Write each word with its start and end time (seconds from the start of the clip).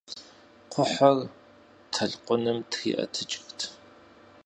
Кхъухьыр 0.71 1.17
толъкъуным 1.93 2.57
триӀэтыкӀырт. 2.71 3.59